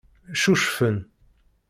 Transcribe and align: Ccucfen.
Ccucfen. 0.39 0.97